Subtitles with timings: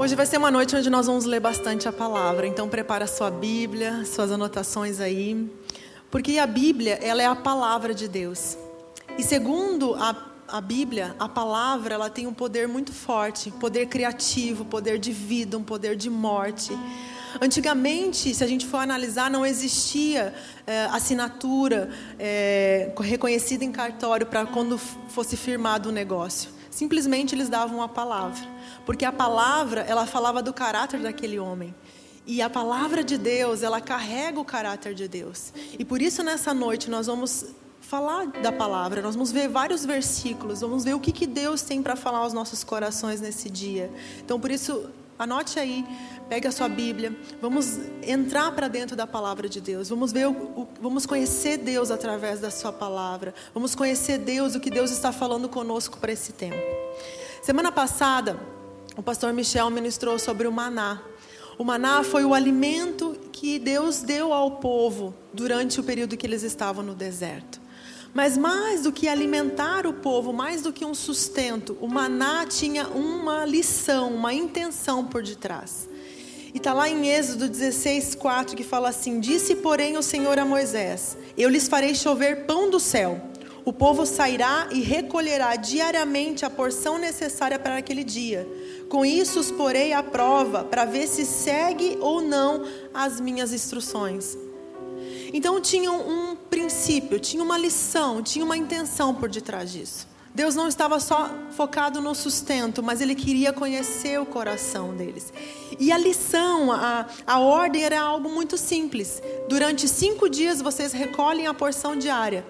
[0.00, 3.30] Hoje vai ser uma noite onde nós vamos ler bastante a palavra, então prepara sua
[3.30, 5.46] Bíblia, suas anotações aí,
[6.10, 8.56] porque a Bíblia ela é a palavra de Deus.
[9.18, 10.16] E segundo a,
[10.48, 15.58] a Bíblia, a palavra ela tem um poder muito forte, poder criativo, poder de vida,
[15.58, 16.72] um poder de morte.
[17.38, 20.32] Antigamente, se a gente for analisar, não existia
[20.66, 26.58] é, assinatura é, reconhecida em cartório para quando fosse firmado o negócio.
[26.70, 28.46] Simplesmente eles davam a palavra,
[28.86, 31.74] porque a palavra ela falava do caráter daquele homem.
[32.26, 35.52] E a palavra de Deus, ela carrega o caráter de Deus.
[35.78, 37.46] E por isso nessa noite nós vamos
[37.80, 41.82] falar da palavra, nós vamos ver vários versículos, vamos ver o que, que Deus tem
[41.82, 43.90] para falar aos nossos corações nesse dia.
[44.24, 44.88] Então por isso
[45.20, 45.84] Anote aí,
[46.30, 50.30] pegue a sua Bíblia, vamos entrar para dentro da palavra de Deus, vamos ver, o,
[50.30, 55.12] o, vamos conhecer Deus através da sua palavra, vamos conhecer Deus, o que Deus está
[55.12, 56.56] falando conosco para esse tempo.
[57.42, 58.40] Semana passada,
[58.96, 61.02] o pastor Michel ministrou sobre o maná.
[61.58, 66.42] O maná foi o alimento que Deus deu ao povo durante o período que eles
[66.42, 67.59] estavam no deserto.
[68.12, 72.88] Mas mais do que alimentar o povo, mais do que um sustento, o maná tinha
[72.88, 75.88] uma lição, uma intenção por detrás.
[76.52, 80.44] E está lá em Êxodo 16, 4, que fala assim: Disse, porém, o Senhor a
[80.44, 83.20] Moisés: Eu lhes farei chover pão do céu.
[83.64, 88.48] O povo sairá e recolherá diariamente a porção necessária para aquele dia.
[88.88, 94.36] Com isso os porei à prova, para ver se segue ou não as minhas instruções.
[95.32, 100.08] Então tinha um princípio, tinha uma lição, tinha uma intenção por detrás disso.
[100.32, 105.32] Deus não estava só focado no sustento, mas Ele queria conhecer o coração deles.
[105.78, 109.20] E a lição, a, a ordem era algo muito simples.
[109.48, 112.46] Durante cinco dias vocês recolhem a porção diária.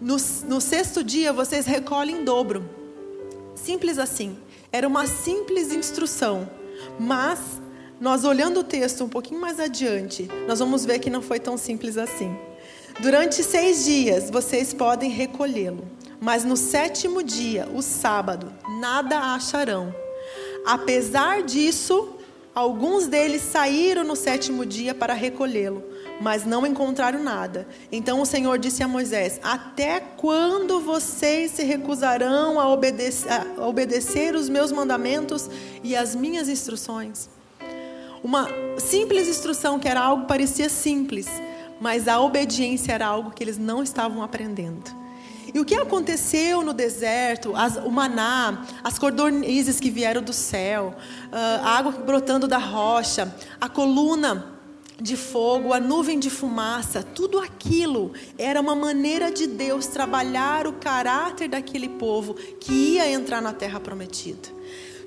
[0.00, 2.68] No, no sexto dia vocês recolhem em dobro.
[3.54, 4.38] Simples assim.
[4.72, 6.48] Era uma simples instrução.
[6.98, 7.38] Mas
[8.00, 11.56] nós olhando o texto um pouquinho mais adiante, nós vamos ver que não foi tão
[11.56, 12.36] simples assim.
[13.00, 15.84] Durante seis dias vocês podem recolhê-lo,
[16.20, 19.94] mas no sétimo dia, o sábado, nada acharão.
[20.66, 22.16] Apesar disso,
[22.54, 25.82] alguns deles saíram no sétimo dia para recolhê-lo,
[26.20, 27.68] mas não encontraram nada.
[27.90, 34.34] Então o Senhor disse a Moisés: Até quando vocês se recusarão a obedecer, a obedecer
[34.34, 35.48] os meus mandamentos
[35.82, 37.28] e as minhas instruções?
[38.22, 38.48] Uma
[38.78, 41.28] simples instrução que era algo que parecia simples,
[41.80, 44.98] mas a obediência era algo que eles não estavam aprendendo.
[45.52, 50.94] E o que aconteceu no deserto, as, o maná, as cordonizes que vieram do céu,
[51.32, 54.58] ah, a água brotando da rocha, a coluna
[55.00, 60.72] de fogo, a nuvem de fumaça, tudo aquilo era uma maneira de Deus trabalhar o
[60.72, 64.48] caráter daquele povo que ia entrar na terra prometida.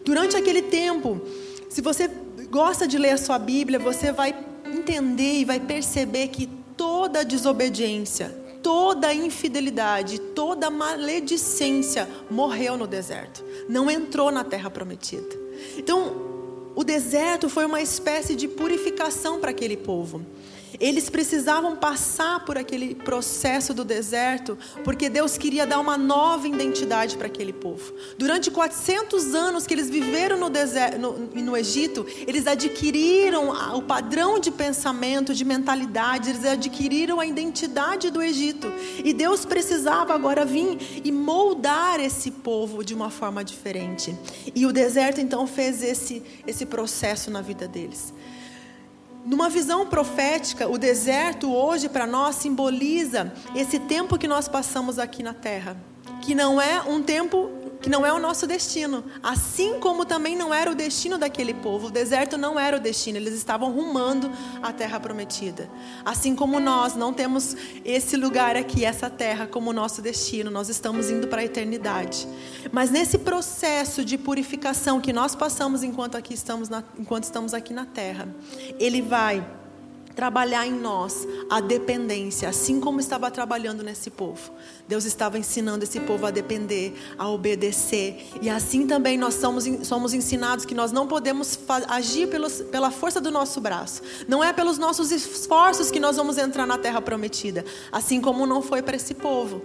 [0.03, 1.21] Durante aquele tempo,
[1.69, 2.09] se você
[2.51, 4.35] gosta de ler a sua Bíblia, você vai
[4.65, 8.29] entender e vai perceber que toda desobediência,
[8.61, 15.33] toda infidelidade, toda maledicência morreu no deserto, não entrou na terra prometida.
[15.77, 16.29] Então,
[16.75, 20.25] o deserto foi uma espécie de purificação para aquele povo.
[20.79, 27.17] Eles precisavam passar por aquele processo do deserto, porque Deus queria dar uma nova identidade
[27.17, 27.93] para aquele povo.
[28.17, 34.39] Durante 400 anos que eles viveram no, deserto, no, no Egito, eles adquiriram o padrão
[34.39, 38.71] de pensamento, de mentalidade, eles adquiriram a identidade do Egito.
[39.03, 44.15] E Deus precisava agora vir e moldar esse povo de uma forma diferente.
[44.55, 48.13] E o deserto então fez esse, esse processo na vida deles.
[49.25, 55.21] Numa visão profética, o deserto hoje para nós simboliza esse tempo que nós passamos aqui
[55.21, 55.77] na terra,
[56.21, 60.53] que não é um tempo que não é o nosso destino, assim como também não
[60.53, 61.87] era o destino daquele povo.
[61.87, 64.31] O deserto não era o destino, eles estavam rumando
[64.61, 65.69] à terra prometida.
[66.05, 71.09] Assim como nós não temos esse lugar aqui, essa terra como nosso destino, nós estamos
[71.09, 72.27] indo para a eternidade.
[72.71, 77.73] Mas nesse processo de purificação que nós passamos enquanto aqui estamos na, enquanto estamos aqui
[77.73, 78.27] na terra,
[78.79, 79.43] ele vai
[80.15, 84.51] trabalhar em nós a dependência, assim como estava trabalhando nesse povo.
[84.87, 88.27] Deus estava ensinando esse povo a depender, a obedecer.
[88.41, 93.21] E assim também nós somos, somos ensinados que nós não podemos agir pelos, pela força
[93.21, 94.01] do nosso braço.
[94.27, 98.61] Não é pelos nossos esforços que nós vamos entrar na terra prometida, assim como não
[98.61, 99.61] foi para esse povo,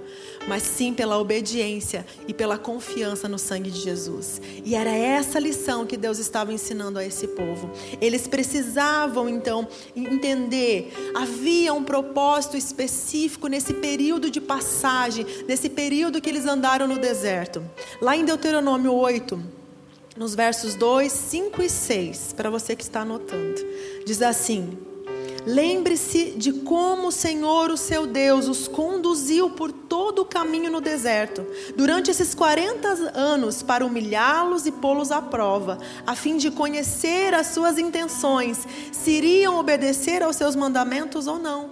[0.47, 4.41] mas sim pela obediência e pela confiança no sangue de Jesus.
[4.65, 7.71] E era essa lição que Deus estava ensinando a esse povo.
[8.01, 11.13] Eles precisavam então entender entender.
[11.15, 17.63] Havia um propósito específico nesse período de passagem, nesse período que eles andaram no deserto.
[18.01, 19.41] Lá em Deuteronômio 8,
[20.17, 23.61] nos versos 2, 5 e 6, para você que está anotando.
[24.05, 24.79] Diz assim:
[25.47, 30.81] Lembre-se de como o Senhor, o seu Deus, os conduziu por todo o caminho no
[30.81, 31.47] deserto,
[31.77, 37.47] durante esses 40 anos, para humilhá-los e pô-los à prova, a fim de conhecer as
[37.47, 41.71] suas intenções, se iriam obedecer aos seus mandamentos ou não.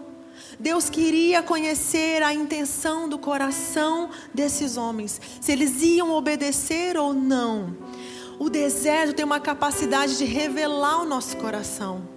[0.60, 7.76] Deus queria conhecer a intenção do coração desses homens, se eles iam obedecer ou não.
[8.38, 12.13] O deserto tem uma capacidade de revelar o nosso coração.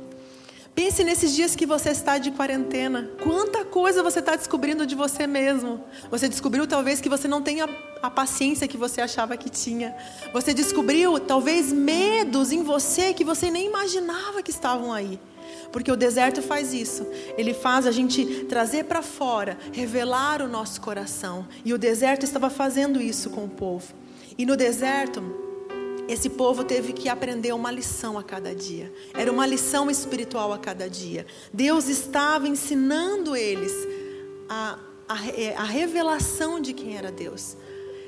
[0.77, 3.09] Pense nesses dias que você está de quarentena.
[3.23, 5.83] Quanta coisa você está descobrindo de você mesmo.
[6.11, 7.67] Você descobriu talvez que você não tenha
[7.99, 9.97] a paciência que você achava que tinha.
[10.31, 15.19] Você descobriu talvez medos em você que você nem imaginava que estavam aí.
[15.71, 17.07] Porque o deserto faz isso.
[17.39, 21.47] Ele faz a gente trazer para fora, revelar o nosso coração.
[21.65, 23.95] E o deserto estava fazendo isso com o povo.
[24.37, 25.46] E no deserto,
[26.07, 28.91] esse povo teve que aprender uma lição a cada dia.
[29.13, 31.25] Era uma lição espiritual a cada dia.
[31.53, 33.73] Deus estava ensinando eles
[34.47, 35.13] a, a,
[35.57, 37.57] a revelação de quem era Deus.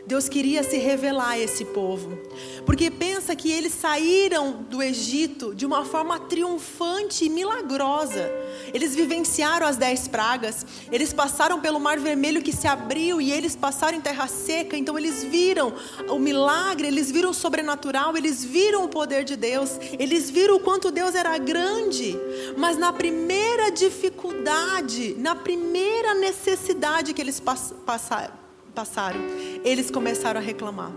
[0.09, 2.17] Deus queria se revelar a esse povo.
[2.65, 8.27] Porque pensa que eles saíram do Egito de uma forma triunfante e milagrosa.
[8.73, 13.55] Eles vivenciaram as dez pragas, eles passaram pelo Mar Vermelho que se abriu e eles
[13.55, 14.75] passaram em terra seca.
[14.75, 15.75] Então eles viram
[16.09, 20.59] o milagre, eles viram o sobrenatural, eles viram o poder de Deus, eles viram o
[20.59, 22.17] quanto Deus era grande.
[22.57, 28.39] Mas na primeira dificuldade, na primeira necessidade que eles passaram,
[28.73, 29.19] passaram,
[29.63, 30.91] eles começaram a reclamar.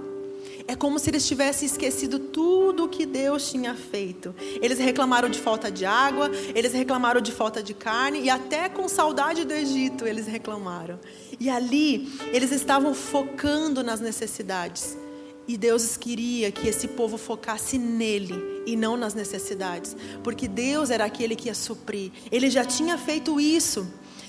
[0.66, 4.34] É como se eles tivessem esquecido tudo o que Deus tinha feito.
[4.60, 8.88] Eles reclamaram de falta de água, eles reclamaram de falta de carne e até com
[8.88, 10.98] saudade do Egito eles reclamaram.
[11.38, 14.96] E ali eles estavam focando nas necessidades.
[15.46, 21.04] E Deus queria que esse povo focasse nele e não nas necessidades, porque Deus era
[21.04, 22.12] aquele que ia suprir.
[22.30, 23.86] Ele já tinha feito isso.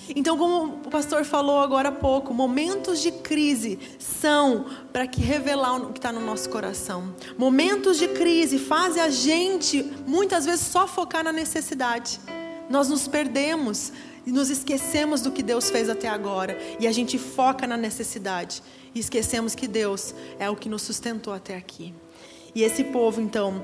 [0.09, 5.77] Então, como o pastor falou agora há pouco, momentos de crise são para que revelar
[5.77, 7.15] o que está no nosso coração.
[7.37, 12.19] Momentos de crise fazem a gente muitas vezes só focar na necessidade.
[12.69, 13.93] Nós nos perdemos
[14.25, 18.61] e nos esquecemos do que Deus fez até agora e a gente foca na necessidade
[18.93, 21.93] e esquecemos que Deus é o que nos sustentou até aqui.
[22.53, 23.63] E esse povo, então,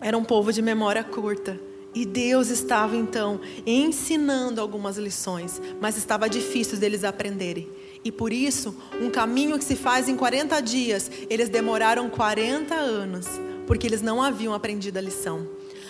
[0.00, 1.58] era um povo de memória curta
[1.94, 7.68] e Deus estava então ensinando algumas lições, mas estava difícil deles aprenderem.
[8.04, 13.26] E por isso, um caminho que se faz em 40 dias, eles demoraram 40 anos,
[13.66, 15.46] porque eles não haviam aprendido a lição.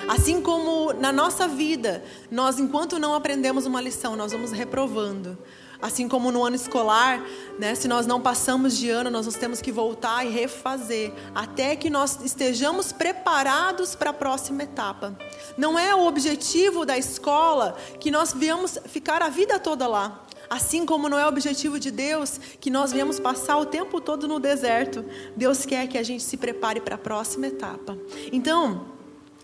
[0.06, 5.36] Assim como na nossa vida, nós enquanto não aprendemos uma lição, nós vamos reprovando.
[5.80, 7.24] Assim como no ano escolar,
[7.58, 11.90] né, se nós não passamos de ano, nós temos que voltar e refazer, até que
[11.90, 15.16] nós estejamos preparados para a próxima etapa.
[15.56, 20.24] Não é o objetivo da escola que nós viemos ficar a vida toda lá.
[20.48, 24.28] Assim como não é o objetivo de Deus que nós viemos passar o tempo todo
[24.28, 25.04] no deserto,
[25.36, 27.96] Deus quer que a gente se prepare para a próxima etapa.
[28.30, 28.86] Então,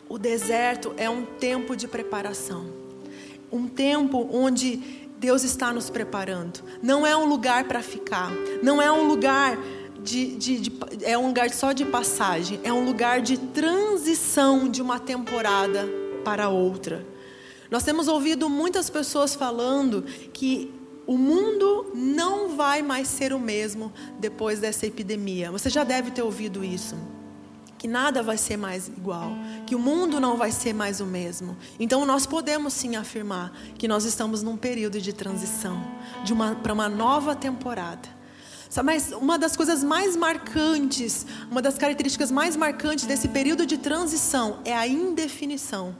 [0.08, 2.66] o deserto é um tempo de preparação,
[3.50, 6.60] um tempo onde Deus está nos preparando.
[6.82, 8.32] Não é um lugar para ficar.
[8.62, 9.58] Não é um lugar
[10.02, 10.72] de, de, de,
[11.02, 12.58] é um lugar só de passagem.
[12.64, 15.86] É um lugar de transição de uma temporada
[16.24, 17.06] para outra.
[17.70, 20.72] Nós temos ouvido muitas pessoas falando que
[21.06, 25.50] o mundo não vai mais ser o mesmo depois dessa epidemia.
[25.50, 26.96] Você já deve ter ouvido isso
[27.80, 29.32] que nada vai ser mais igual,
[29.66, 31.56] que o mundo não vai ser mais o mesmo.
[31.78, 35.82] Então nós podemos sim afirmar que nós estamos num período de transição,
[36.22, 38.06] de uma para uma nova temporada.
[38.84, 44.58] Mas uma das coisas mais marcantes, uma das características mais marcantes desse período de transição
[44.62, 45.96] é a indefinição.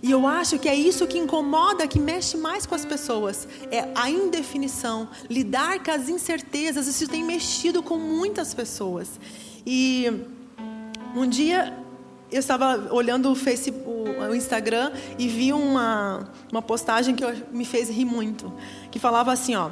[0.00, 3.48] E eu acho que é isso que incomoda, que mexe mais com as pessoas.
[3.72, 6.86] É a indefinição, lidar com as incertezas.
[6.86, 9.18] Isso tem mexido com muitas pessoas.
[9.66, 10.26] E
[11.14, 11.84] um dia
[12.30, 17.88] eu estava olhando o Facebook, o Instagram e vi uma, uma postagem que me fez
[17.88, 18.52] rir muito,
[18.90, 19.70] que falava assim, ó,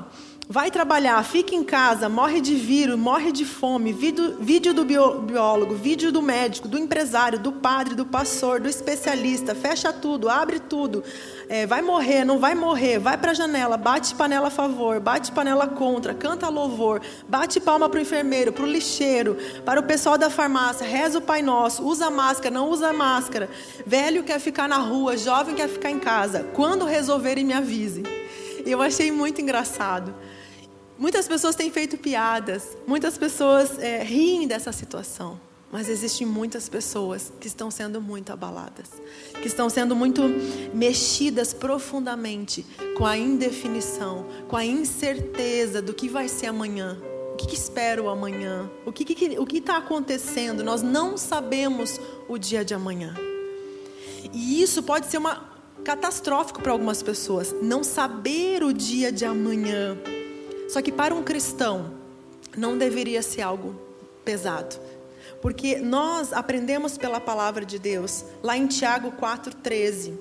[0.48, 5.74] vai trabalhar, fica em casa, morre de vírus, morre de fome, vídeo, vídeo do biólogo,
[5.74, 11.02] vídeo do médico, do empresário, do padre, do pastor, do especialista, fecha tudo, abre tudo,
[11.48, 15.30] é, vai morrer, não vai morrer, vai para a janela, bate panela a favor, bate
[15.32, 20.18] panela contra, canta louvor, bate palma para o enfermeiro, para o lixeiro, para o pessoal
[20.18, 23.48] da farmácia, reza o Pai Nosso, usa máscara, não usa máscara,
[23.86, 28.02] velho quer ficar na rua, jovem quer ficar em casa, quando resolverem me avise.
[28.64, 30.14] Eu achei muito engraçado.
[31.02, 35.40] Muitas pessoas têm feito piadas, muitas pessoas é, riem dessa situação.
[35.72, 38.88] Mas existem muitas pessoas que estão sendo muito abaladas,
[39.32, 40.22] que estão sendo muito
[40.72, 42.64] mexidas profundamente
[42.96, 46.96] com a indefinição, com a incerteza do que vai ser amanhã.
[47.32, 48.70] O que, que espero amanhã?
[48.86, 50.62] O que está que acontecendo?
[50.62, 53.12] Nós não sabemos o dia de amanhã.
[54.32, 55.50] E isso pode ser uma
[55.82, 59.98] catastrófico para algumas pessoas, não saber o dia de amanhã.
[60.72, 61.92] Só que para um cristão
[62.56, 63.78] não deveria ser algo
[64.24, 64.80] pesado.
[65.42, 70.14] Porque nós aprendemos pela palavra de Deus, lá em Tiago 4,13,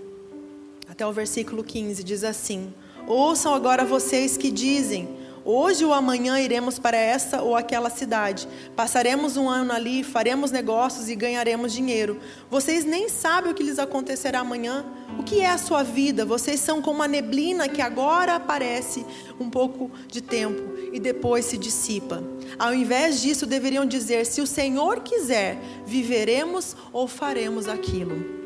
[0.90, 2.74] até o versículo 15, diz assim:
[3.08, 8.48] Ouçam agora vocês que dizem: Hoje ou amanhã iremos para essa ou aquela cidade.
[8.76, 12.20] Passaremos um ano ali, faremos negócios e ganharemos dinheiro.
[12.50, 14.86] Vocês nem sabem o que lhes acontecerá amanhã.
[15.18, 16.26] O que é a sua vida?
[16.26, 19.06] Vocês são como uma neblina que agora aparece
[19.40, 20.62] um pouco de tempo
[20.94, 22.24] e depois se dissipa.
[22.60, 28.41] Ao invés disso, deveriam dizer: se o Senhor quiser, viveremos ou faremos aquilo.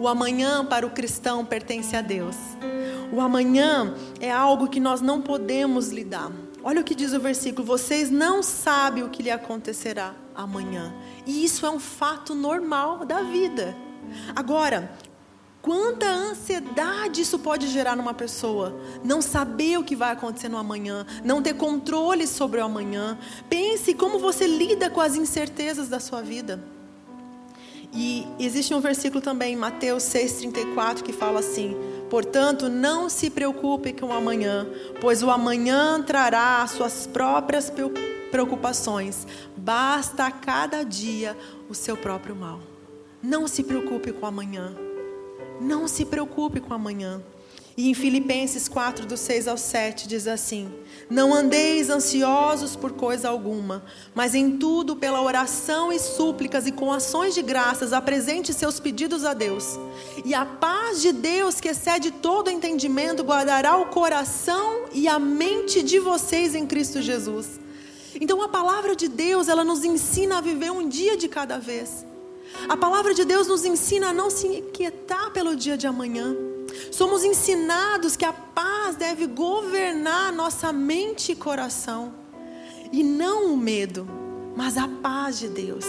[0.00, 2.34] O amanhã para o cristão pertence a Deus.
[3.12, 6.32] O amanhã é algo que nós não podemos lidar.
[6.62, 10.94] Olha o que diz o versículo: vocês não sabem o que lhe acontecerá amanhã.
[11.26, 13.76] E isso é um fato normal da vida.
[14.34, 14.90] Agora,
[15.60, 18.80] quanta ansiedade isso pode gerar numa pessoa?
[19.04, 23.18] Não saber o que vai acontecer no amanhã, não ter controle sobre o amanhã.
[23.50, 26.58] Pense como você lida com as incertezas da sua vida.
[27.92, 31.76] E existe um versículo também, Mateus 6,34, que fala assim:
[32.08, 34.66] Portanto, não se preocupe com o amanhã,
[35.00, 37.72] pois o amanhã trará as suas próprias
[38.30, 39.26] preocupações.
[39.56, 41.36] Basta a cada dia
[41.68, 42.60] o seu próprio mal.
[43.22, 44.74] Não se preocupe com o amanhã.
[45.60, 47.20] Não se preocupe com o amanhã.
[47.76, 50.70] E em Filipenses 4, do 6 ao 7, diz assim:
[51.08, 53.84] Não andeis ansiosos por coisa alguma,
[54.14, 59.24] mas em tudo, pela oração e súplicas e com ações de graças, apresente seus pedidos
[59.24, 59.78] a Deus.
[60.24, 65.82] E a paz de Deus, que excede todo entendimento, guardará o coração e a mente
[65.82, 67.60] de vocês em Cristo Jesus.
[68.20, 72.04] Então a palavra de Deus, ela nos ensina a viver um dia de cada vez.
[72.68, 76.49] A palavra de Deus nos ensina a não se inquietar pelo dia de amanhã.
[76.90, 82.14] Somos ensinados que a paz deve governar nossa mente e coração,
[82.92, 84.06] e não o medo,
[84.56, 85.84] mas a paz de Deus.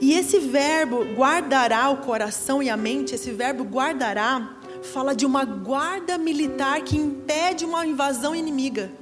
[0.00, 5.44] E esse verbo guardará o coração e a mente, esse verbo guardará, fala de uma
[5.44, 8.99] guarda militar que impede uma invasão inimiga.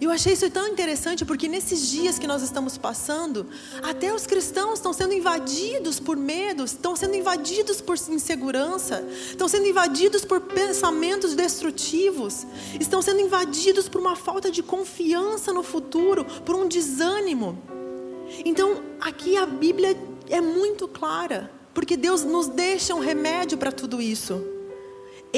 [0.00, 3.46] Eu achei isso tão interessante porque nesses dias que nós estamos passando,
[3.82, 9.66] até os cristãos estão sendo invadidos por medos, estão sendo invadidos por insegurança, estão sendo
[9.66, 12.46] invadidos por pensamentos destrutivos,
[12.78, 17.58] estão sendo invadidos por uma falta de confiança no futuro, por um desânimo.
[18.44, 19.96] Então, aqui a Bíblia
[20.28, 24.55] é muito clara, porque Deus nos deixa um remédio para tudo isso.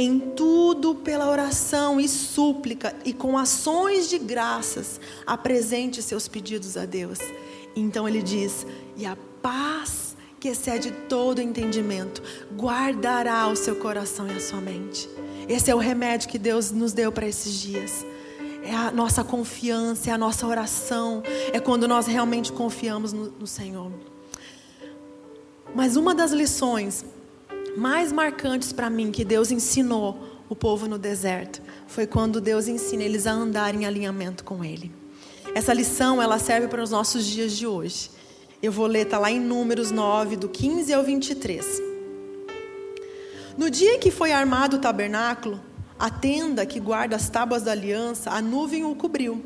[0.01, 6.85] Em tudo, pela oração e súplica e com ações de graças, apresente seus pedidos a
[6.85, 7.19] Deus.
[7.75, 8.65] Então ele diz:
[8.97, 12.23] e a paz que excede todo entendimento
[12.57, 15.11] guardará o seu coração e a sua mente.
[15.49, 18.07] Esse é o remédio que Deus nos deu para esses dias.
[18.63, 23.49] É a nossa confiança, é a nossa oração, é quando nós realmente confiamos no, no
[23.49, 23.91] Senhor.
[25.75, 27.05] Mas uma das lições
[27.77, 33.03] mais marcantes para mim que Deus ensinou o povo no deserto foi quando Deus ensina
[33.03, 34.91] eles a andar em alinhamento com Ele.
[35.55, 38.11] Essa lição ela serve para os nossos dias de hoje.
[38.63, 41.65] Eu vou ler, está lá em Números 9, do 15 ao 23.
[43.57, 45.61] No dia que foi armado o tabernáculo,
[45.99, 49.45] a tenda que guarda as tábuas da aliança, a nuvem o cobriu.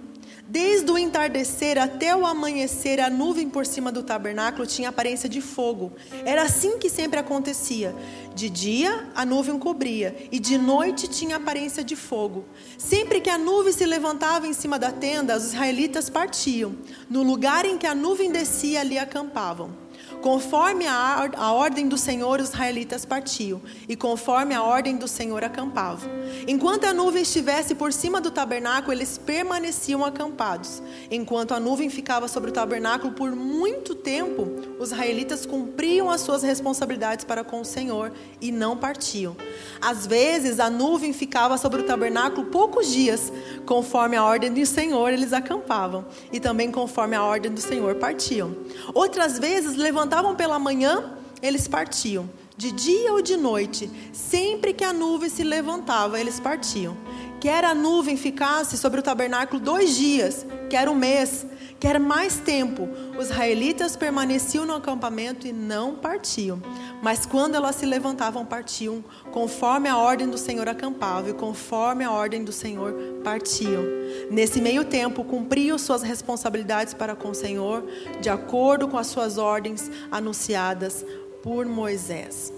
[0.49, 5.40] Desde o entardecer até o amanhecer, a nuvem por cima do tabernáculo tinha aparência de
[5.40, 5.92] fogo.
[6.25, 7.94] Era assim que sempre acontecia.
[8.34, 12.44] De dia, a nuvem cobria, e de noite tinha aparência de fogo.
[12.76, 16.75] Sempre que a nuvem se levantava em cima da tenda, os israelitas partiam.
[17.08, 19.81] No lugar em que a nuvem descia, ali acampavam.
[20.22, 25.42] Conforme a, a ordem do Senhor, os israelitas partiam, e conforme a ordem do Senhor,
[25.42, 26.08] acampavam.
[26.46, 30.80] Enquanto a nuvem estivesse por cima do tabernáculo, eles permaneciam acampados.
[31.10, 34.48] Enquanto a nuvem ficava sobre o tabernáculo por muito tempo,
[34.78, 39.36] os israelitas cumpriam as suas responsabilidades para com o Senhor e não partiam.
[39.80, 43.32] Às vezes, a nuvem ficava sobre o tabernáculo poucos dias,
[43.66, 48.54] conforme a ordem do Senhor, eles acampavam, e também conforme a ordem do Senhor, partiam.
[48.94, 52.28] Outras vezes, levantavam levantavam pela manhã, eles partiam.
[52.54, 56.95] De dia ou de noite, sempre que a nuvem se levantava, eles partiam.
[57.40, 61.47] Quer a nuvem ficasse sobre o tabernáculo dois dias, quer um mês,
[61.82, 66.62] Quer mais tempo, os israelitas permaneciam no acampamento e não partiam.
[67.02, 72.12] Mas quando elas se levantavam, partiam, conforme a ordem do Senhor acampavam e conforme a
[72.12, 73.82] ordem do Senhor partiam.
[74.30, 77.84] Nesse meio tempo, cumpriam suas responsabilidades para com o Senhor,
[78.20, 81.04] de acordo com as suas ordens anunciadas
[81.42, 82.52] por Moisés.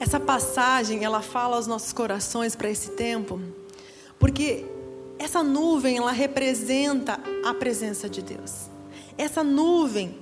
[0.00, 3.38] Essa passagem, ela fala aos nossos corações para esse tempo,
[4.18, 4.64] porque
[5.22, 8.70] essa nuvem, ela representa a presença de Deus.
[9.16, 10.18] Essa nuvem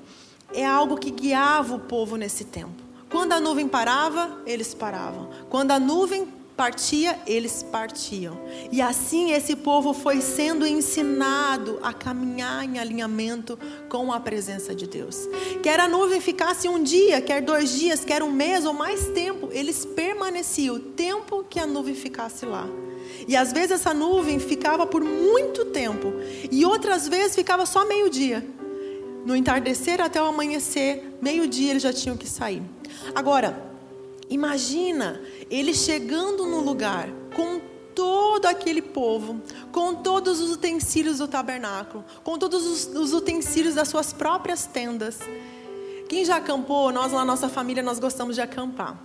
[0.53, 2.83] é algo que guiava o povo nesse tempo.
[3.11, 5.31] Quando a nuvem parava, eles paravam.
[5.49, 8.39] Quando a nuvem partia, eles partiam.
[8.71, 14.87] E assim esse povo foi sendo ensinado a caminhar em alinhamento com a presença de
[14.87, 15.27] Deus.
[15.63, 19.49] Quer a nuvem ficasse um dia, quer dois dias, quer um mês ou mais tempo,
[19.51, 22.69] eles permaneciam o tempo que a nuvem ficasse lá.
[23.27, 26.13] E às vezes essa nuvem ficava por muito tempo,
[26.51, 28.47] e outras vezes ficava só meio-dia.
[29.25, 32.63] No entardecer até o amanhecer, meio-dia eles já tinham que sair.
[33.15, 33.63] Agora,
[34.29, 37.61] imagina ele chegando no lugar com
[37.95, 39.41] todo aquele povo,
[39.71, 45.19] com todos os utensílios do tabernáculo, com todos os, os utensílios das suas próprias tendas.
[46.09, 48.99] Quem já acampou, nós lá nossa família, nós gostamos de acampar.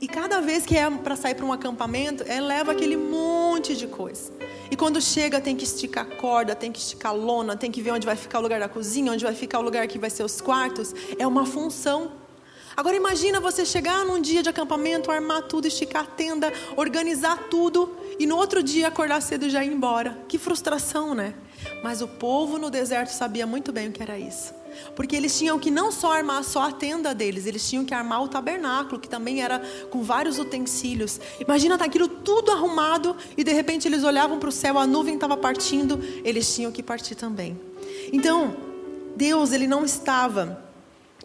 [0.00, 2.96] E cada vez que é para sair para um acampamento, é, leva aquele
[3.60, 4.32] monte de coisa.
[4.70, 8.06] E quando chega, tem que esticar corda, tem que esticar lona, tem que ver onde
[8.06, 10.40] vai ficar o lugar da cozinha, onde vai ficar o lugar que vai ser os
[10.40, 10.94] quartos.
[11.18, 12.12] É uma função.
[12.74, 17.94] Agora imagina você chegar num dia de acampamento, armar tudo, esticar a tenda, organizar tudo
[18.18, 20.16] e no outro dia acordar cedo e já ir embora.
[20.26, 21.34] Que frustração, né?
[21.84, 24.54] Mas o povo no deserto sabia muito bem o que era isso.
[24.94, 28.22] Porque eles tinham que não só armar só a tenda deles, eles tinham que armar
[28.22, 29.60] o tabernáculo, que também era
[29.90, 31.20] com vários utensílios.
[31.40, 35.14] Imagina tá aquilo tudo arrumado e de repente eles olhavam para o céu, a nuvem
[35.14, 37.58] estava partindo, eles tinham que partir também.
[38.12, 38.56] Então,
[39.16, 40.64] Deus, ele não estava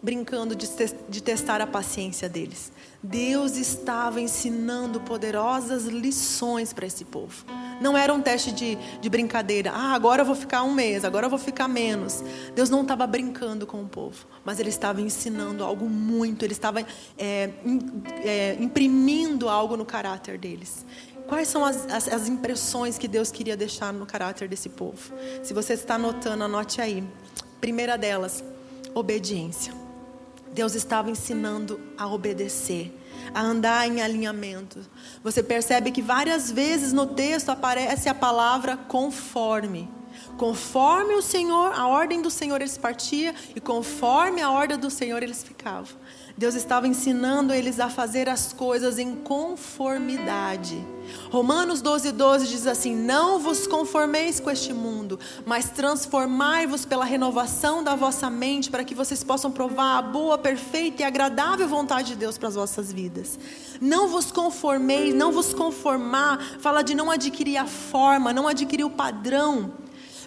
[0.02, 2.70] brincando de testar a paciência deles.
[3.02, 7.44] Deus estava ensinando poderosas lições para esse povo.
[7.80, 9.70] Não era um teste de, de brincadeira.
[9.72, 12.22] Ah, agora eu vou ficar um mês, agora eu vou ficar menos.
[12.54, 16.80] Deus não estava brincando com o povo, mas Ele estava ensinando algo muito, Ele estava
[17.18, 17.50] é,
[18.24, 20.84] é, imprimindo algo no caráter deles.
[21.26, 25.12] Quais são as, as, as impressões que Deus queria deixar no caráter desse povo?
[25.42, 27.02] Se você está anotando, anote aí.
[27.60, 28.44] Primeira delas,
[28.94, 29.74] obediência.
[30.52, 32.90] Deus estava ensinando a obedecer,
[33.34, 34.80] a andar em alinhamento.
[35.22, 39.88] Você percebe que várias vezes no texto aparece a palavra conforme.
[40.36, 45.22] Conforme o Senhor, a ordem do Senhor eles partiam e conforme a ordem do Senhor
[45.22, 45.96] eles ficavam.
[46.36, 50.86] Deus estava ensinando eles a fazer as coisas em conformidade.
[51.30, 57.82] Romanos 12, 12 diz assim: Não vos conformeis com este mundo, mas transformai-vos pela renovação
[57.82, 62.16] da vossa mente, para que vocês possam provar a boa, perfeita e agradável vontade de
[62.16, 63.38] Deus para as vossas vidas.
[63.80, 68.90] Não vos conformeis, não vos conformar, fala de não adquirir a forma, não adquirir o
[68.90, 69.72] padrão.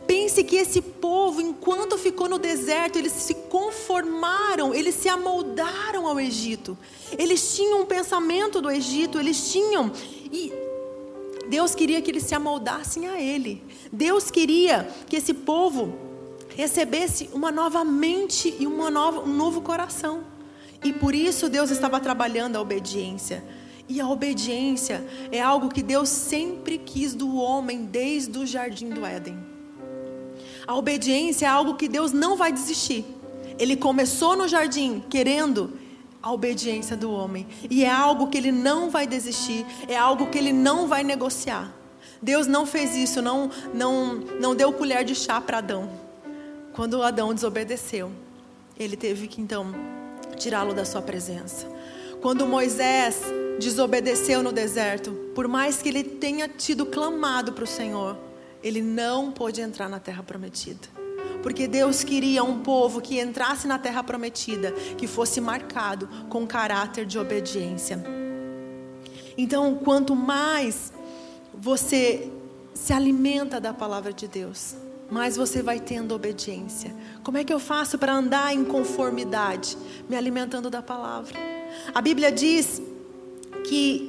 [0.10, 6.20] Pense que esse povo, enquanto ficou no deserto, eles se conformaram, eles se amoldaram ao
[6.20, 6.76] Egito.
[7.16, 9.92] Eles tinham um pensamento do Egito, eles tinham.
[10.32, 10.52] E
[11.48, 13.62] Deus queria que eles se amoldassem a Ele.
[13.92, 15.94] Deus queria que esse povo
[16.56, 20.24] recebesse uma nova mente e uma nova, um novo coração.
[20.84, 23.44] E por isso Deus estava trabalhando a obediência.
[23.88, 29.06] E a obediência é algo que Deus sempre quis do homem desde o jardim do
[29.06, 29.49] Éden.
[30.70, 33.04] A obediência é algo que Deus não vai desistir.
[33.58, 35.74] Ele começou no jardim querendo
[36.22, 37.48] a obediência do homem.
[37.68, 41.74] E é algo que ele não vai desistir, é algo que ele não vai negociar.
[42.22, 45.90] Deus não fez isso, não não não deu colher de chá para Adão.
[46.72, 48.12] Quando Adão desobedeceu,
[48.78, 49.74] ele teve que então
[50.38, 51.66] tirá-lo da sua presença.
[52.22, 53.24] Quando Moisés
[53.60, 58.29] desobedeceu no deserto, por mais que ele tenha tido clamado para o Senhor,
[58.64, 60.88] ele não pôde entrar na terra prometida.
[61.42, 67.06] Porque Deus queria um povo que entrasse na terra prometida, que fosse marcado com caráter
[67.06, 68.04] de obediência.
[69.38, 70.92] Então, quanto mais
[71.54, 72.30] você
[72.74, 74.76] se alimenta da palavra de Deus,
[75.10, 76.94] mais você vai tendo obediência.
[77.24, 79.78] Como é que eu faço para andar em conformidade?
[80.08, 81.38] Me alimentando da palavra.
[81.94, 82.82] A Bíblia diz
[83.68, 84.09] que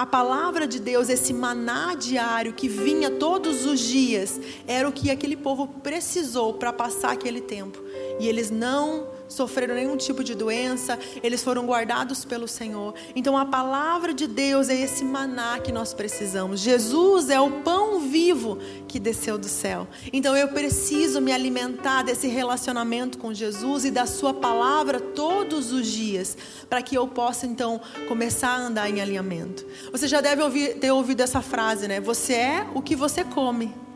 [0.00, 5.10] a palavra de Deus, esse maná diário que vinha todos os dias, era o que
[5.10, 7.78] aquele povo precisou para passar aquele tempo.
[8.18, 12.94] E eles não sofreram nenhum tipo de doença, eles foram guardados pelo Senhor.
[13.14, 16.60] Então a palavra de Deus é esse maná que nós precisamos.
[16.60, 19.88] Jesus é o pão vivo que desceu do céu.
[20.12, 25.86] Então eu preciso me alimentar desse relacionamento com Jesus e da Sua palavra todos os
[25.86, 26.36] dias,
[26.68, 29.64] para que eu possa então começar a andar em alinhamento.
[29.92, 32.00] Você já deve ouvir, ter ouvido essa frase, né?
[32.00, 33.89] Você é o que você come.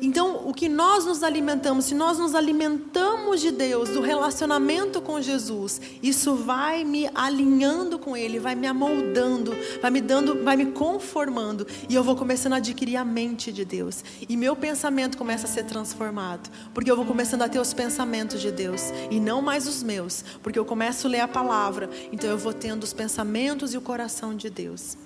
[0.00, 5.20] Então, o que nós nos alimentamos, se nós nos alimentamos de Deus, do relacionamento com
[5.20, 10.66] Jesus, isso vai me alinhando com Ele, vai me amoldando, vai me dando, vai me
[10.66, 14.04] conformando, e eu vou começando a adquirir a mente de Deus.
[14.28, 18.40] E meu pensamento começa a ser transformado, porque eu vou começando a ter os pensamentos
[18.40, 22.28] de Deus e não mais os meus, porque eu começo a ler a palavra, então
[22.28, 24.96] eu vou tendo os pensamentos e o coração de Deus.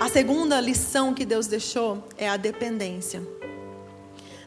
[0.00, 3.22] A segunda lição que Deus deixou é a dependência.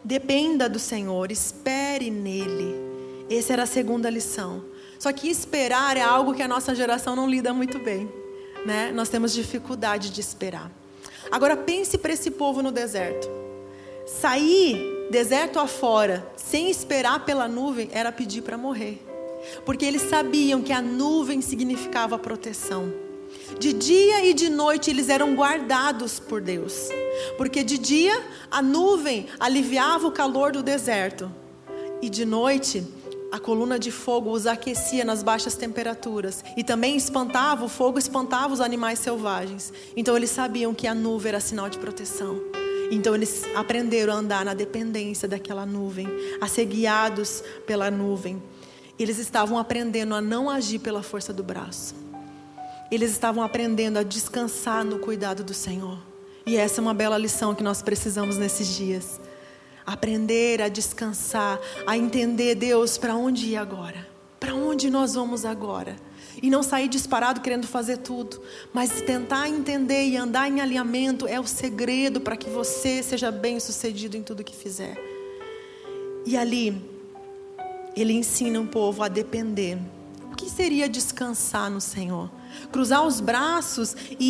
[0.05, 2.75] Dependa do Senhor, espere nele.
[3.27, 4.63] Essa era a segunda lição.
[4.99, 8.07] Só que esperar é algo que a nossa geração não lida muito bem,
[8.67, 8.91] né?
[8.93, 10.71] Nós temos dificuldade de esperar.
[11.31, 13.27] Agora pense para esse povo no deserto.
[14.05, 19.03] Sair deserto afora, sem esperar pela nuvem, era pedir para morrer.
[19.65, 23.04] Porque eles sabiam que a nuvem significava proteção.
[23.59, 26.89] De dia e de noite eles eram guardados por Deus.
[27.37, 31.31] Porque de dia a nuvem aliviava o calor do deserto.
[32.01, 32.85] E de noite
[33.31, 38.53] a coluna de fogo os aquecia nas baixas temperaturas e também espantava, o fogo espantava
[38.53, 39.73] os animais selvagens.
[39.95, 42.41] Então eles sabiam que a nuvem era sinal de proteção.
[42.91, 46.07] Então eles aprenderam a andar na dependência daquela nuvem,
[46.39, 48.41] a ser guiados pela nuvem.
[48.97, 52.04] Eles estavam aprendendo a não agir pela força do braço.
[52.91, 55.97] Eles estavam aprendendo a descansar no cuidado do Senhor.
[56.45, 59.19] E essa é uma bela lição que nós precisamos nesses dias.
[59.85, 64.07] Aprender a descansar, a entender, Deus, para onde ir agora?
[64.39, 65.95] Para onde nós vamos agora?
[66.41, 68.41] E não sair disparado querendo fazer tudo,
[68.73, 73.59] mas tentar entender e andar em alinhamento é o segredo para que você seja bem
[73.59, 74.95] sucedido em tudo que fizer.
[76.25, 76.79] E ali,
[77.95, 79.77] ele ensina o povo a depender.
[80.31, 82.29] O que seria descansar no Senhor?
[82.71, 84.25] Cruzar os braços e,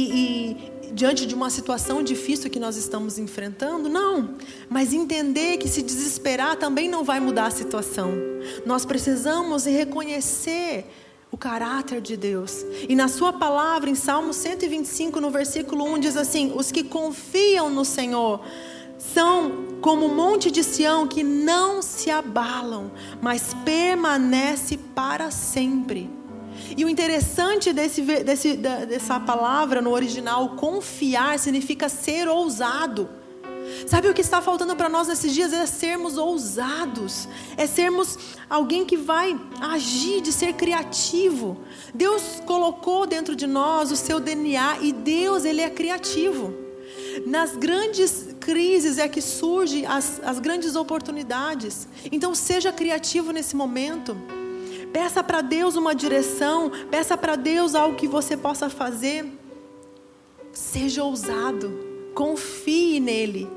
[0.89, 4.35] e diante de uma situação difícil que nós estamos enfrentando, não.
[4.69, 8.13] Mas entender que se desesperar também não vai mudar a situação.
[8.65, 10.85] Nós precisamos reconhecer
[11.31, 12.65] o caráter de Deus.
[12.87, 17.69] E na sua palavra, em Salmo 125, no versículo 1, diz assim: Os que confiam
[17.69, 18.41] no Senhor
[18.97, 26.09] são como o monte de Sião que não se abalam, mas permanece para sempre.
[26.77, 33.09] E o interessante desse, desse, dessa palavra no original, confiar, significa ser ousado.
[33.87, 35.51] Sabe o que está faltando para nós nesses dias?
[35.51, 38.17] É sermos ousados, é sermos
[38.49, 41.57] alguém que vai agir, de ser criativo.
[41.93, 46.53] Deus colocou dentro de nós o seu DNA e Deus, Ele é criativo.
[47.25, 51.87] Nas grandes crises é que surgem as, as grandes oportunidades.
[52.11, 54.15] Então, seja criativo nesse momento.
[54.91, 59.25] Peça para Deus uma direção, peça para Deus algo que você possa fazer.
[60.51, 61.73] Seja ousado,
[62.13, 63.49] confie nele,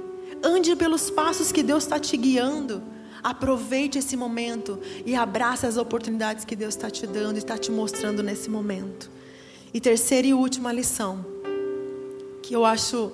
[0.42, 2.82] ande pelos passos que Deus está te guiando.
[3.22, 7.70] Aproveite esse momento e abrace as oportunidades que Deus está te dando e está te
[7.70, 9.10] mostrando nesse momento.
[9.72, 11.24] E terceira e última lição,
[12.42, 13.12] que eu acho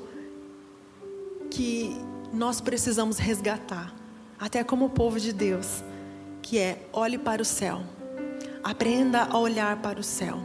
[1.51, 1.97] que
[2.33, 3.95] nós precisamos resgatar,
[4.39, 5.83] até como povo de Deus,
[6.43, 7.83] que é olhe para o céu.
[8.65, 10.41] Aprenda a olhar para o céu.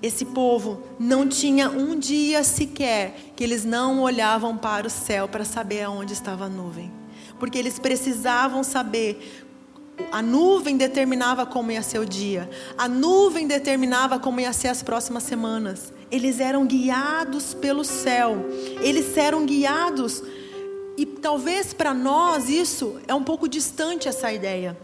[0.00, 5.44] Esse povo não tinha um dia sequer que eles não olhavam para o céu para
[5.44, 6.92] saber aonde estava a nuvem.
[7.38, 9.44] Porque eles precisavam saber
[10.10, 12.50] a nuvem determinava como ia ser o dia.
[12.76, 15.92] A nuvem determinava como ia ser as próximas semanas.
[16.10, 18.36] Eles eram guiados pelo céu.
[18.80, 20.22] Eles eram guiados.
[20.96, 24.76] E talvez para nós isso é um pouco distante essa ideia.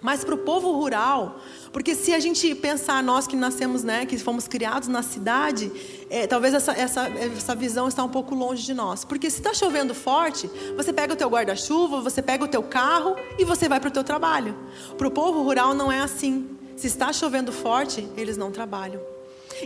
[0.00, 1.40] Mas para o povo rural,
[1.76, 5.70] porque se a gente pensar, nós que nascemos, né, que fomos criados na cidade,
[6.08, 9.04] é, talvez essa, essa, essa visão está um pouco longe de nós.
[9.04, 13.14] Porque se está chovendo forte, você pega o teu guarda-chuva, você pega o teu carro
[13.38, 14.56] e você vai para o teu trabalho.
[14.96, 16.48] Para o povo rural não é assim.
[16.78, 19.02] Se está chovendo forte, eles não trabalham.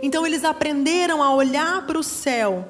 [0.02, 2.68] Então eles aprenderam a olhar para o céu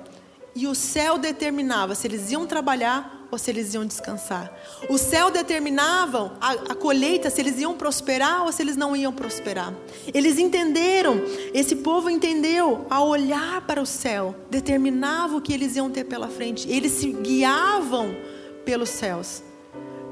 [0.54, 4.52] e o céu determinava se eles iam trabalhar ou se eles iam descansar.
[4.88, 9.12] O céu determinava a, a, colheita, se eles iam prosperar ou se eles não iam
[9.12, 9.72] prosperar.
[10.12, 11.20] Eles entenderam,
[11.54, 16.28] esse povo entendeu, a olhar para o céu, determinava o que eles iam ter pela
[16.28, 16.68] frente.
[16.68, 18.16] Eles se guiavam
[18.64, 19.42] pelos céus.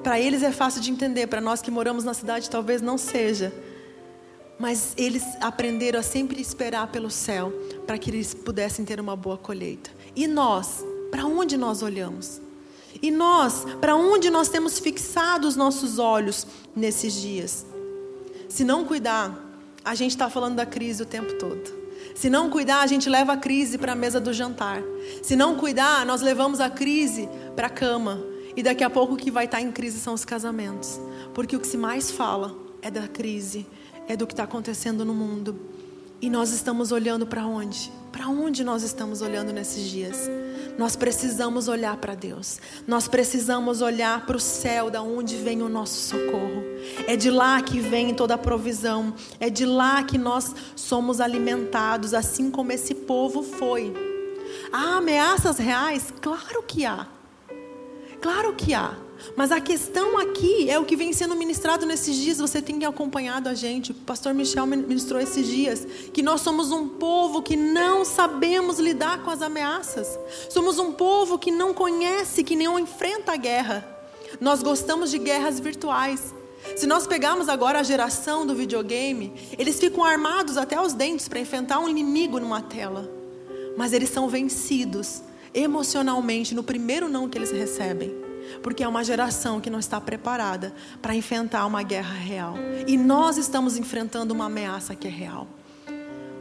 [0.02, 3.52] Para eles é fácil de entender, para nós que moramos na cidade talvez não seja.
[4.58, 7.52] Mas eles aprenderam a sempre esperar pelo céu,
[7.86, 9.97] para que eles pudessem ter uma boa colheita.
[10.14, 12.40] E nós, para onde nós olhamos?
[13.00, 17.66] E nós, para onde nós temos fixado os nossos olhos nesses dias?
[18.48, 19.46] Se não cuidar,
[19.84, 21.78] a gente está falando da crise o tempo todo.
[22.14, 24.82] Se não cuidar, a gente leva a crise para a mesa do jantar.
[25.22, 28.20] Se não cuidar, nós levamos a crise para a cama.
[28.56, 31.00] E daqui a pouco o que vai estar tá em crise são os casamentos.
[31.32, 33.66] Porque o que se mais fala é da crise,
[34.08, 35.60] é do que está acontecendo no mundo.
[36.20, 37.92] E nós estamos olhando para onde?
[38.12, 40.28] Para onde nós estamos olhando nesses dias?
[40.78, 42.60] Nós precisamos olhar para Deus.
[42.86, 46.62] Nós precisamos olhar para o céu, da onde vem o nosso socorro.
[47.06, 49.12] É de lá que vem toda a provisão.
[49.40, 53.92] É de lá que nós somos alimentados, assim como esse povo foi.
[54.72, 56.12] Há ameaças reais?
[56.20, 57.06] Claro que há.
[58.20, 59.07] Claro que há.
[59.36, 62.38] Mas a questão aqui é o que vem sendo ministrado nesses dias.
[62.38, 63.92] Você tem acompanhado a gente.
[63.92, 65.86] O pastor Michel ministrou esses dias.
[66.12, 70.18] Que nós somos um povo que não sabemos lidar com as ameaças.
[70.48, 73.86] Somos um povo que não conhece, que não enfrenta a guerra.
[74.40, 76.34] Nós gostamos de guerras virtuais.
[76.76, 81.40] Se nós pegarmos agora a geração do videogame, eles ficam armados até os dentes para
[81.40, 83.10] enfrentar um inimigo numa tela.
[83.76, 85.22] Mas eles são vencidos
[85.54, 88.27] emocionalmente no primeiro não que eles recebem.
[88.62, 92.54] Porque é uma geração que não está preparada para enfrentar uma guerra real.
[92.86, 95.46] E nós estamos enfrentando uma ameaça que é real.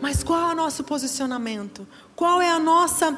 [0.02, 1.88] Mas qual é o nosso posicionamento?
[2.15, 3.17] Qual é a nossa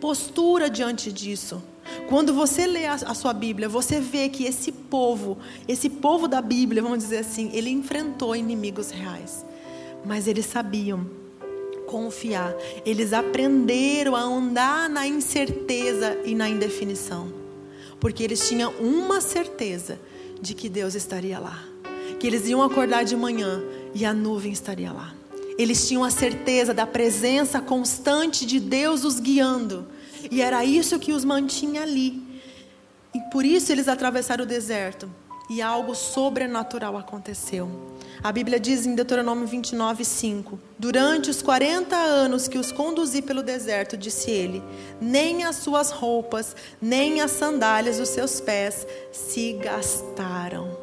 [0.00, 1.62] postura diante disso?
[2.08, 6.82] Quando você lê a, sua Bíblia, você vê que esse povo, esse povo da Bíblia,
[6.82, 9.44] vamos dizer assim, ele enfrentou inimigos reais.
[10.04, 11.06] Mas eles sabiam
[11.86, 12.54] confiar.
[12.84, 17.35] Eles aprenderam a andar na incerteza e na indefinição
[18.00, 19.98] porque eles tinham uma certeza
[20.40, 21.62] de que Deus estaria lá,
[22.20, 23.62] que eles iam acordar de manhã
[23.94, 25.14] e a nuvem estaria lá.
[25.58, 29.86] Eles tinham a certeza da presença constante de Deus os guiando,
[30.30, 32.22] e era isso que os mantinha ali.
[33.14, 35.08] E por isso eles atravessaram o deserto,
[35.48, 37.95] e algo sobrenatural aconteceu.
[38.22, 43.42] A Bíblia diz em Deuteronômio 29, 5: Durante os 40 anos que os conduzi pelo
[43.42, 44.62] deserto, disse ele,
[45.00, 50.76] nem as suas roupas, nem as sandálias dos seus pés se gastaram.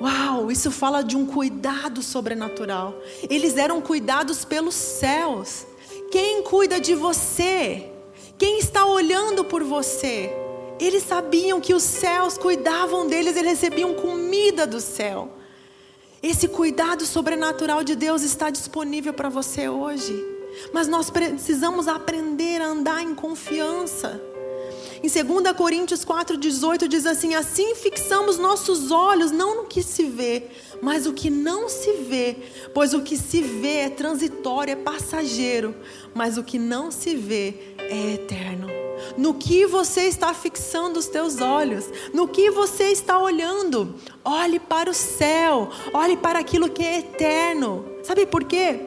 [0.00, 2.94] Uau, isso fala de um cuidado sobrenatural.
[3.28, 5.66] Eles eram cuidados pelos céus.
[6.10, 7.90] Quem cuida de você?
[8.36, 10.32] Quem está olhando por você?
[10.78, 15.37] Eles sabiam que os céus cuidavam deles, eles recebiam comida do céu.
[16.22, 20.14] Esse cuidado sobrenatural de Deus está disponível para você hoje.
[20.72, 24.20] Mas nós precisamos aprender a andar em confiança.
[25.02, 30.44] Em 2 Coríntios 4,18 diz assim: Assim fixamos nossos olhos, não no que se vê,
[30.82, 32.36] mas o que não se vê.
[32.74, 35.74] Pois o que se vê é transitório, é passageiro,
[36.14, 38.78] mas o que não se vê é eterno
[39.16, 43.94] no que você está fixando os teus olhos, no que você está olhando.
[44.24, 47.84] Olhe para o céu, olhe para aquilo que é eterno.
[48.02, 48.80] Sabe por quê?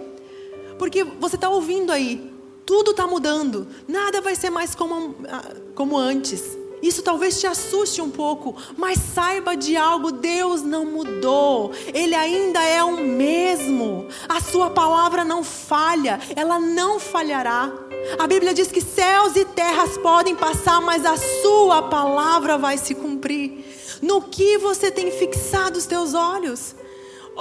[0.78, 2.31] Porque você está ouvindo aí,
[2.72, 6.58] tudo está mudando, nada vai ser mais como, ah, como antes.
[6.82, 12.64] Isso talvez te assuste um pouco, mas saiba de algo: Deus não mudou, Ele ainda
[12.64, 14.08] é o mesmo.
[14.30, 17.70] A Sua palavra não falha, ela não falhará.
[18.18, 22.96] A Bíblia diz que céus e terras podem passar, mas a Sua palavra vai se
[22.96, 23.66] cumprir.
[24.02, 26.74] No que você tem fixado os teus olhos?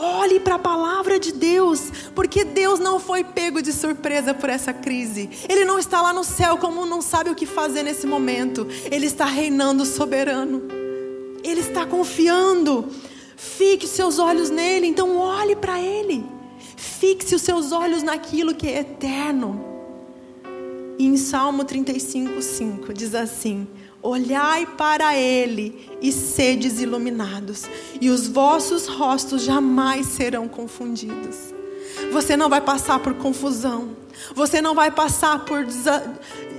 [0.03, 4.73] Olhe para a palavra de Deus, porque Deus não foi pego de surpresa por essa
[4.73, 5.29] crise.
[5.47, 8.67] Ele não está lá no céu como não sabe o que fazer nesse momento.
[8.91, 10.63] Ele está reinando soberano.
[11.45, 12.89] Ele está confiando.
[13.37, 16.25] Fique seus olhos nele, então olhe para ele.
[16.77, 19.63] Fixe os seus olhos naquilo que é eterno.
[20.99, 23.69] E em Salmo 35, 5 diz assim:
[24.03, 27.65] Olhai para ele e sedes iluminados,
[28.01, 31.37] e os vossos rostos jamais serão confundidos.
[32.11, 33.91] Você não vai passar por confusão,
[34.35, 35.67] você não vai passar por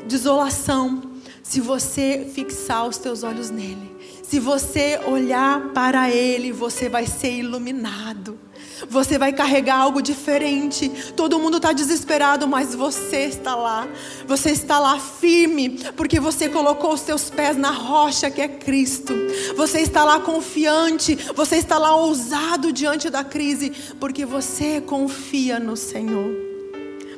[0.06, 1.02] desolação,
[1.42, 3.92] se você fixar os teus olhos nele.
[4.24, 8.40] Se você olhar para ele, você vai ser iluminado.
[8.90, 10.90] Você vai carregar algo diferente.
[11.16, 13.88] Todo mundo está desesperado, mas você está lá.
[14.28, 19.14] Você está lá firme, porque você colocou os seus pés na rocha que é Cristo.
[19.56, 21.16] Você está lá confiante.
[21.36, 26.34] Você está lá ousado diante da crise, porque você confia no Senhor.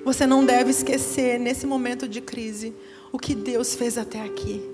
[0.03, 2.73] Você não deve esquecer nesse momento de crise
[3.11, 4.72] o que Deus fez até aqui.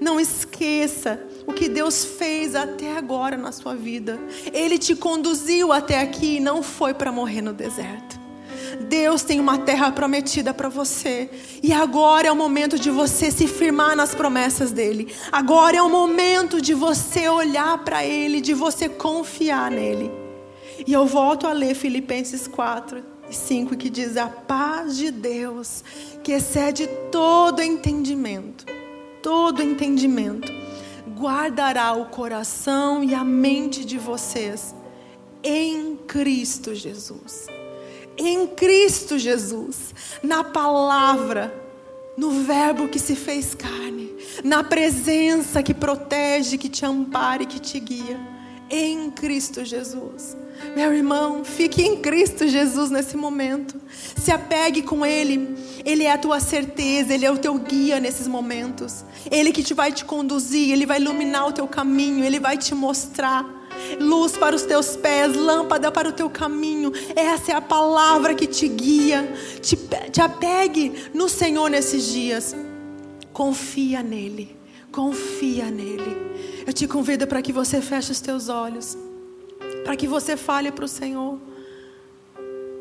[0.00, 4.18] Não esqueça o que Deus fez até agora na sua vida.
[4.52, 8.18] Ele te conduziu até aqui e não foi para morrer no deserto.
[8.88, 11.30] Deus tem uma terra prometida para você.
[11.62, 15.12] E agora é o momento de você se firmar nas promessas dele.
[15.32, 20.10] Agora é o momento de você olhar para ele, de você confiar nele.
[20.86, 25.82] E eu volto a ler Filipenses 4 e 5 que diz: A paz de Deus,
[26.22, 28.64] que excede todo entendimento,
[29.22, 30.52] todo entendimento,
[31.16, 34.74] guardará o coração e a mente de vocês
[35.42, 37.46] em Cristo Jesus.
[38.16, 41.54] Em Cristo Jesus, na palavra,
[42.16, 47.60] no Verbo que se fez carne, na presença que protege, que te ampara e que
[47.60, 48.18] te guia.
[48.68, 50.36] Em Cristo Jesus.
[50.74, 53.80] Meu irmão, fique em Cristo Jesus nesse momento.
[54.16, 55.56] Se apegue com Ele.
[55.84, 59.04] Ele é a tua certeza, Ele é o teu guia nesses momentos.
[59.30, 62.74] Ele que te vai te conduzir, Ele vai iluminar o teu caminho, Ele vai te
[62.74, 63.58] mostrar
[64.00, 66.92] luz para os teus pés, lâmpada para o teu caminho.
[67.14, 69.32] Essa é a palavra que te guia.
[69.60, 69.76] Te,
[70.10, 72.54] te apegue no Senhor nesses dias.
[73.32, 74.56] Confia nele.
[74.90, 76.16] Confia nele.
[76.66, 78.96] Eu te convido para que você feche os teus olhos.
[79.88, 81.38] Para que você fale para o Senhor.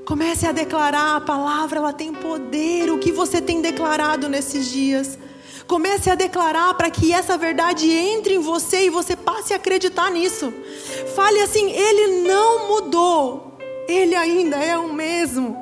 [0.06, 2.92] Comece a declarar a palavra, ela tem poder.
[2.92, 5.18] O que você tem declarado nesses dias?
[5.66, 10.12] Comece a declarar para que essa verdade entre em você e você passe a acreditar
[10.12, 10.54] nisso.
[11.16, 15.56] Fale assim: Ele não mudou, Ele ainda é o mesmo.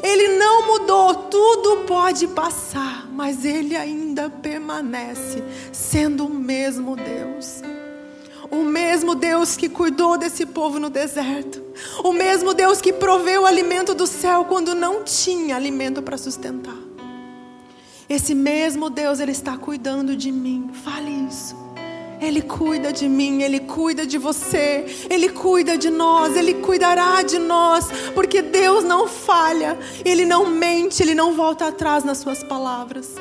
[0.00, 7.60] Ele não mudou, tudo pode passar, mas Ele ainda permanece sendo o mesmo Deus.
[8.50, 11.62] O mesmo Deus que cuidou desse povo no deserto.
[12.04, 16.76] O mesmo Deus que proveu o alimento do céu quando não tinha alimento para sustentar.
[18.08, 20.70] Esse mesmo Deus, Ele está cuidando de mim.
[20.84, 21.56] Fale isso.
[22.20, 27.38] Ele cuida de mim, Ele cuida de você, Ele cuida de nós, Ele cuidará de
[27.38, 33.14] nós, porque Deus não falha, Ele não mente, Ele não volta atrás nas Suas palavras.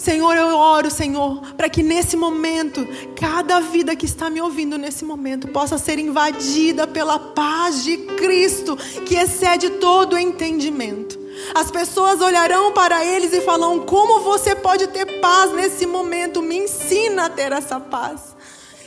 [0.00, 5.04] Senhor, eu oro, Senhor, para que nesse momento, cada vida que está me ouvindo nesse
[5.04, 11.18] momento possa ser invadida pela paz de Cristo, que excede todo entendimento.
[11.54, 16.40] As pessoas olharão para eles e falarão: Como você pode ter paz nesse momento?
[16.40, 18.34] Me ensina a ter essa paz.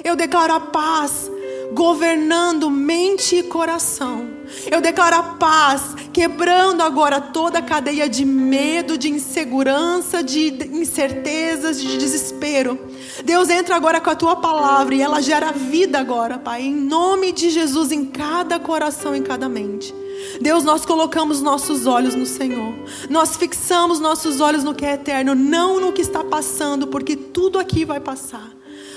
[0.03, 1.29] Eu declaro a paz
[1.73, 4.32] governando mente e coração.
[4.71, 11.81] Eu declaro a paz, quebrando agora toda a cadeia de medo, de insegurança, de incertezas,
[11.81, 12.79] de desespero.
[13.23, 17.31] Deus entra agora com a tua palavra e ela gera vida agora, Pai, em nome
[17.31, 19.93] de Jesus, em cada coração, em cada mente.
[20.41, 22.73] Deus, nós colocamos nossos olhos no Senhor.
[23.09, 27.59] Nós fixamos nossos olhos no que é eterno, não no que está passando, porque tudo
[27.59, 28.49] aqui vai passar.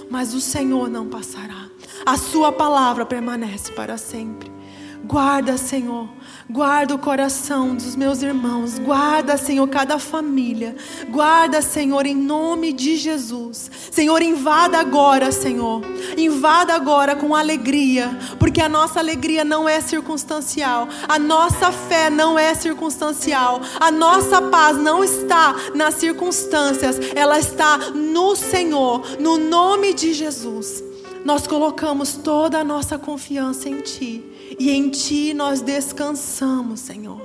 [0.08, 1.68] Mas o Senhor não passará.
[2.04, 4.55] A Sua palavra permanece para sempre.
[5.04, 6.08] Guarda, Senhor,
[6.48, 10.74] guarda o coração dos meus irmãos, guarda, Senhor, cada família,
[11.08, 13.70] guarda, Senhor, em nome de Jesus.
[13.90, 15.82] Senhor, invada agora, Senhor,
[16.16, 22.38] invada agora com alegria, porque a nossa alegria não é circunstancial, a nossa fé não
[22.38, 29.94] é circunstancial, a nossa paz não está nas circunstâncias, ela está no Senhor, no nome
[29.94, 30.82] de Jesus.
[31.24, 34.35] Nós colocamos toda a nossa confiança em Ti.
[34.58, 37.20] E em Ti nós descansamos, Senhor.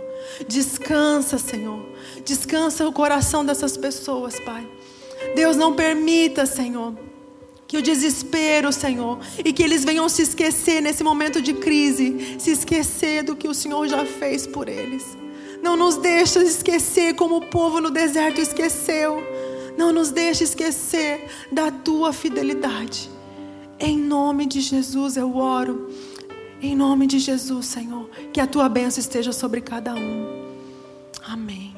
[0.48, 1.84] Descansa, Senhor.
[2.26, 4.68] Descansa o coração dessas pessoas, Pai.
[5.36, 6.96] Deus não permita, Senhor,
[7.68, 12.52] que o desespero, Senhor, e que eles venham se esquecer nesse momento de crise, se
[12.52, 15.18] esquecer do que o Senhor já fez por eles.
[15.62, 19.24] Não nos deixe esquecer como o povo no deserto esqueceu.
[19.78, 23.10] Não nos deixe esquecer da tua fidelidade.
[23.80, 25.90] Em nome de Jesus eu oro.
[26.62, 30.28] Em nome de Jesus, Senhor, que a tua bênção esteja sobre cada um.
[31.24, 31.71] Amém.